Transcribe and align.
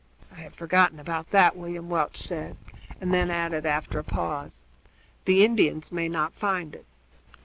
"I 0.31 0.39
had 0.39 0.55
forgotten 0.55 0.99
about 0.99 1.29
that," 1.29 1.55
William 1.55 1.87
Welch 1.87 2.17
said, 2.17 2.57
and 2.99 3.13
then 3.13 3.29
added, 3.29 3.67
after 3.67 3.99
a 3.99 4.03
pause: 4.03 4.63
"The 5.25 5.45
Indians 5.45 5.91
may 5.91 6.09
not 6.09 6.33
find 6.33 6.73
it." 6.73 6.87